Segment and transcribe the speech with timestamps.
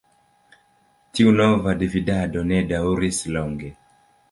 [1.19, 3.75] Tiu nova dividado ne daŭris longe.